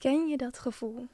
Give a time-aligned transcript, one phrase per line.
[0.00, 1.06] Ken je dat gevoel?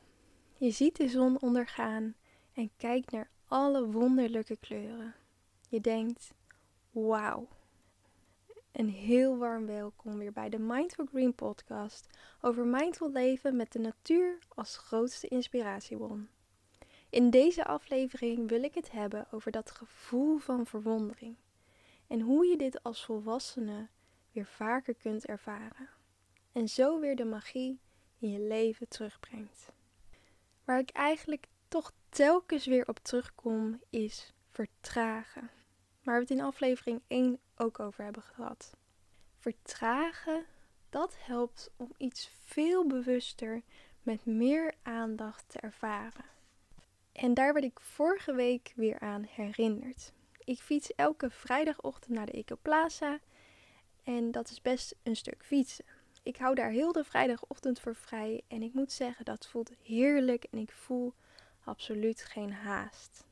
[0.57, 2.15] Je ziet de zon ondergaan
[2.53, 5.15] en kijkt naar alle wonderlijke kleuren.
[5.69, 6.35] Je denkt,
[6.91, 7.49] wauw.
[8.73, 13.79] Een heel warm welkom weer bij de Mindful Green podcast over mindful leven met de
[13.79, 16.29] natuur als grootste inspiratiebron.
[17.11, 21.37] In deze aflevering wil ik het hebben over dat gevoel van verwondering
[22.07, 23.89] en hoe je dit als volwassene
[24.33, 25.89] weer vaker kunt ervaren
[26.53, 27.81] en zo weer de magie
[28.19, 29.73] in je leven terugbrengt.
[30.65, 35.51] Waar ik eigenlijk toch telkens weer op terugkom is vertragen.
[36.03, 38.77] Waar we het in aflevering 1 ook over hebben gehad.
[39.39, 40.45] Vertragen,
[40.91, 43.63] dat helpt om iets veel bewuster
[44.03, 46.25] met meer aandacht te ervaren.
[47.13, 50.13] En daar werd ik vorige week weer aan herinnerd.
[50.45, 53.19] Ik fiets elke vrijdagochtend naar de Ecoplaza
[54.05, 55.96] en dat is best een stuk fietsen.
[56.27, 60.45] Ik hou daar heel de vrijdagochtend voor vrij en ik moet zeggen dat voelt heerlijk
[60.45, 61.15] en ik voel
[61.65, 63.27] absoluut geen haast.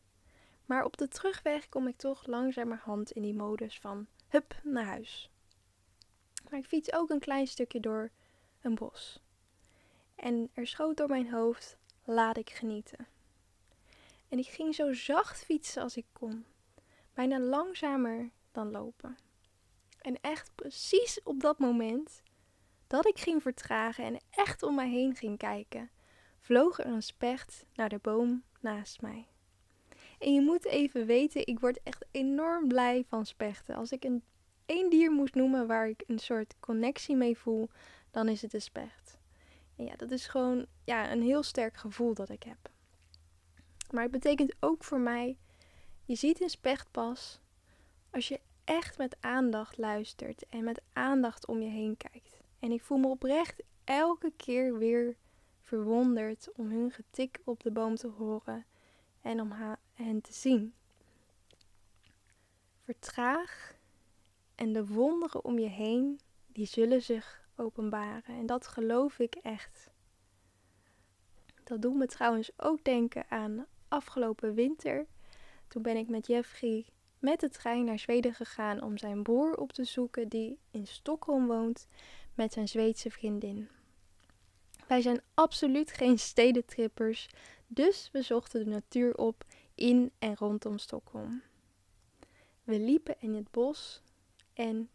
[0.67, 5.31] Maar op de terugweg kom ik toch langzamerhand in die modus van hup naar huis.
[6.51, 8.11] Maar ik fiets ook een klein stukje door
[8.61, 9.21] een bos.
[10.15, 13.07] En er schoot door mijn hoofd, laat ik genieten.
[14.29, 16.45] En ik ging zo zacht fietsen als ik kon,
[17.15, 19.19] bijna langzamer dan lopen.
[20.01, 22.23] En echt precies op dat moment
[22.95, 25.91] dat ik ging vertragen en echt om mij heen ging kijken,
[26.41, 29.29] vloog er een specht naar de boom naast mij.
[30.19, 33.75] En je moet even weten, ik word echt enorm blij van spechten.
[33.75, 34.23] Als ik een
[34.67, 37.69] één dier moest noemen waar ik een soort connectie mee voel,
[38.11, 39.19] dan is het de specht.
[39.77, 42.71] En ja, dat is gewoon ja, een heel sterk gevoel dat ik heb.
[43.91, 45.39] Maar het betekent ook voor mij,
[46.05, 47.41] je ziet een specht pas
[48.11, 52.34] als je echt met aandacht luistert en met aandacht om je heen kijkt.
[52.59, 55.17] En ik voel me oprecht elke keer weer
[55.61, 58.67] verwonderd om hun getik op de boom te horen
[59.21, 59.53] en om
[59.93, 60.75] hen te zien.
[62.83, 63.75] Vertraag
[64.55, 68.37] en de wonderen om je heen, die zullen zich openbaren.
[68.37, 69.91] En dat geloof ik echt.
[71.65, 75.07] Dat doet me trouwens ook denken aan afgelopen winter.
[75.69, 76.87] Toen ben ik met Jeffrey
[77.19, 81.47] met de trein naar Zweden gegaan om zijn broer op te zoeken die in Stockholm
[81.47, 81.89] woont
[82.35, 83.69] met zijn Zweedse vriendin.
[84.87, 87.29] Wij zijn absoluut geen stedentrippers,
[87.67, 91.43] dus we zochten de natuur op in en rondom Stockholm.
[92.65, 94.03] We liepen in het bos
[94.53, 94.91] en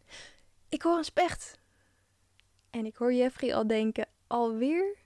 [0.68, 1.58] ik hoor een specht.
[2.70, 4.96] En ik hoor Jeffrey al denken, alweer?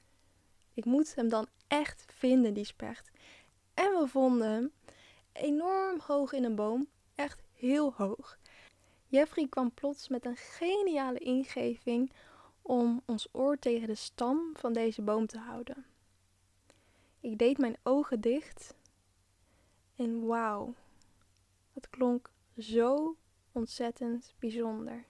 [0.75, 3.11] Ik moet hem dan echt vinden, die specht.
[3.75, 4.72] En we vonden hem
[5.33, 8.39] enorm hoog in een boom, echt heel hoog.
[9.15, 12.13] Jeffrey kwam plots met een geniale ingeving
[12.63, 15.87] om ons oor tegen de stam van deze boom te houden.
[17.21, 18.75] Ik deed mijn ogen dicht
[19.97, 20.75] en wauw,
[21.73, 23.17] het klonk zo
[23.53, 25.05] ontzettend bijzonder.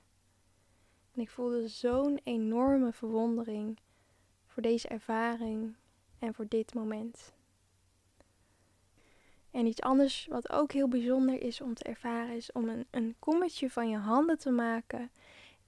[1.13, 3.79] En ik voelde zo'n enorme verwondering
[4.47, 5.75] voor deze ervaring
[6.19, 7.35] en voor dit moment.
[9.55, 13.17] En iets anders wat ook heel bijzonder is om te ervaren, is om een, een
[13.19, 15.11] kommetje van je handen te maken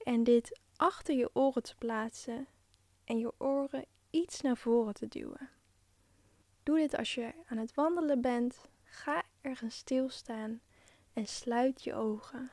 [0.03, 2.47] en dit achter je oren te plaatsen
[3.03, 5.49] en je oren iets naar voren te duwen.
[6.63, 8.69] Doe dit als je aan het wandelen bent.
[8.83, 10.61] Ga ergens stilstaan
[11.13, 12.51] en sluit je ogen.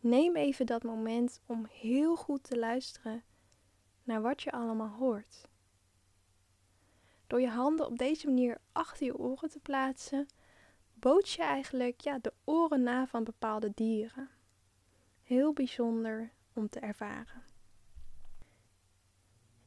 [0.00, 3.22] Neem even dat moment om heel goed te luisteren
[4.02, 5.48] naar wat je allemaal hoort.
[7.30, 10.26] Door je handen op deze manier achter je oren te plaatsen,
[10.94, 14.30] bood je eigenlijk ja, de oren na van bepaalde dieren.
[15.22, 17.42] Heel bijzonder om te ervaren.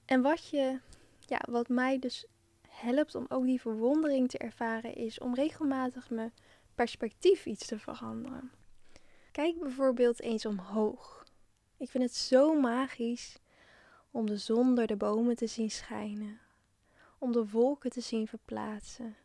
[0.05, 0.79] En wat, je,
[1.19, 2.25] ja, wat mij dus
[2.69, 6.33] helpt om ook die verwondering te ervaren, is om regelmatig mijn
[6.75, 8.51] perspectief iets te veranderen.
[9.31, 11.25] Kijk bijvoorbeeld eens omhoog.
[11.77, 13.37] Ik vind het zo magisch
[14.11, 16.39] om de zon door de bomen te zien schijnen,
[17.23, 19.15] om de wolken te zien verplaatsen,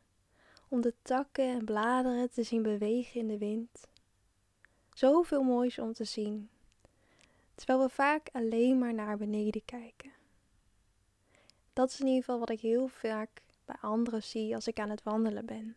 [0.68, 3.88] om de takken en bladeren te zien bewegen in de wind.
[4.92, 6.50] Zoveel moois om te zien,
[7.54, 10.12] terwijl we vaak alleen maar naar beneden kijken.
[11.72, 14.90] Dat is in ieder geval wat ik heel vaak bij anderen zie als ik aan
[14.90, 15.76] het wandelen ben.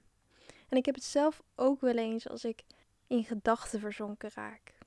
[0.69, 2.63] En ik heb het zelf ook wel eens als ik
[3.07, 4.77] in gedachten verzonken raak.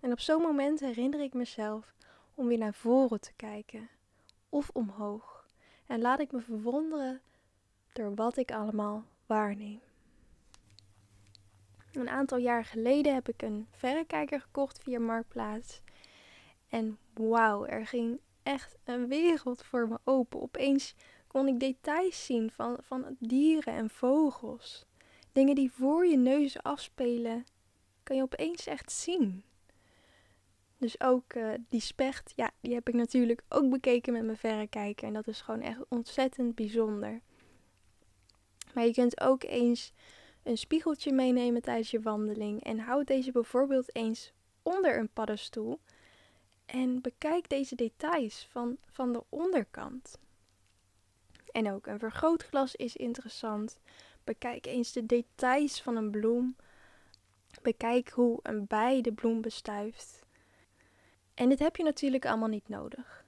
[0.00, 1.94] En op zo'n moment herinner ik mezelf
[2.34, 3.88] om weer naar voren te kijken
[4.48, 5.35] of omhoog.
[5.86, 7.20] En laat ik me verwonderen
[7.92, 9.80] door wat ik allemaal waarneem.
[11.92, 15.80] Een aantal jaar geleden heb ik een verrekijker gekocht via Marktplaats.
[16.68, 20.40] En wauw, er ging echt een wereld voor me open.
[20.40, 20.94] Opeens
[21.26, 24.86] kon ik details zien van, van dieren en vogels.
[25.32, 27.46] Dingen die voor je neus afspelen,
[28.02, 29.44] kan je opeens echt zien.
[30.78, 35.06] Dus ook uh, die specht, ja, die heb ik natuurlijk ook bekeken met mijn verrekijker.
[35.06, 37.20] En dat is gewoon echt ontzettend bijzonder.
[38.74, 39.92] Maar je kunt ook eens
[40.42, 42.64] een spiegeltje meenemen tijdens je wandeling.
[42.64, 44.32] En houd deze bijvoorbeeld eens
[44.62, 45.80] onder een paddenstoel.
[46.66, 50.18] En bekijk deze details van, van de onderkant.
[51.52, 53.78] En ook een vergrootglas is interessant.
[54.24, 56.56] Bekijk eens de details van een bloem.
[57.62, 60.25] Bekijk hoe een bij de bloem bestuift.
[61.36, 63.24] En dit heb je natuurlijk allemaal niet nodig.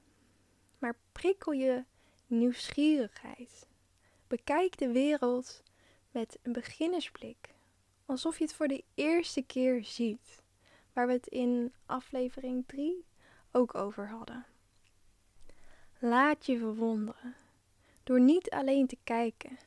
[0.79, 1.85] Maar prikkel je
[2.27, 3.67] nieuwsgierigheid.
[4.27, 5.63] Bekijk de wereld
[6.11, 7.55] met een beginnersblik.
[8.07, 10.43] Alsof je het voor de eerste keer ziet.
[10.93, 13.05] Waar we het in aflevering 3
[13.51, 14.47] ook over hadden.
[15.99, 17.35] Laat je verwonderen.
[18.03, 19.59] Door niet alleen te kijken,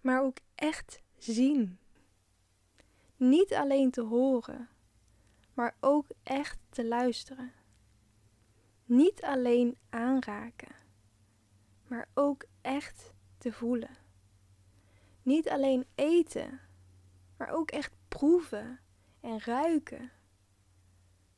[0.00, 1.78] maar ook echt zien.
[3.16, 4.68] Niet alleen te horen,
[5.54, 7.52] maar ook echt te luisteren.
[8.88, 10.74] Niet alleen aanraken,
[11.86, 13.96] maar ook echt te voelen.
[15.22, 16.60] Niet alleen eten,
[17.36, 18.80] maar ook echt proeven
[19.20, 20.10] en ruiken.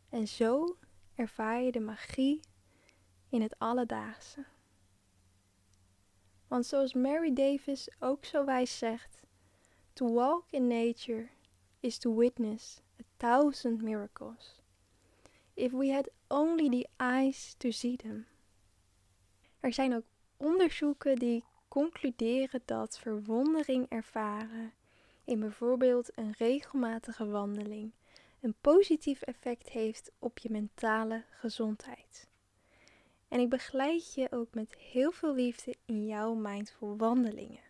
[0.09, 0.77] En zo
[1.15, 2.41] ervaar je de magie
[3.29, 4.45] in het alledaagse.
[6.49, 9.23] Want zoals Mary Davis ook zo wijs zegt:
[9.93, 11.29] To walk in nature
[11.81, 14.60] is to witness a thousand miracles.
[15.61, 18.27] If we had only the eyes to see them.
[19.61, 20.05] Er zijn ook
[20.37, 24.73] onderzoeken die concluderen dat verwondering ervaren
[25.25, 27.93] in bijvoorbeeld een regelmatige wandeling
[28.41, 32.29] een positief effect heeft op je mentale gezondheid.
[33.29, 37.63] En ik begeleid je ook met heel veel liefde in jouw mindful wandelingen.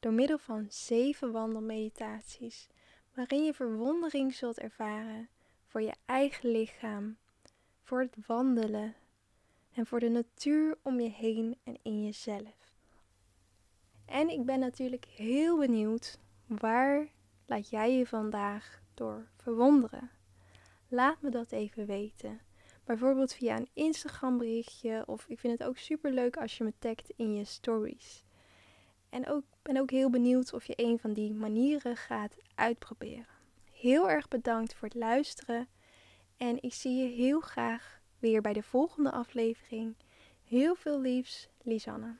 [0.00, 2.68] Door middel van zeven wandelmeditaties,
[3.14, 5.28] waarin je verwondering zult ervaren
[5.74, 7.16] voor je eigen lichaam,
[7.82, 8.94] voor het wandelen
[9.72, 12.74] en voor de natuur om je heen en in jezelf.
[14.04, 17.08] En ik ben natuurlijk heel benieuwd waar
[17.46, 20.10] laat jij je vandaag door verwonderen.
[20.88, 22.40] Laat me dat even weten.
[22.84, 26.72] Bijvoorbeeld via een Instagram berichtje of ik vind het ook super leuk als je me
[26.78, 28.24] tagt in je stories.
[29.08, 33.33] En ook ben ook heel benieuwd of je een van die manieren gaat uitproberen.
[33.84, 35.68] Heel erg bedankt voor het luisteren
[36.36, 39.96] en ik zie je heel graag weer bij de volgende aflevering.
[40.44, 42.16] Heel veel liefs, Lisanne.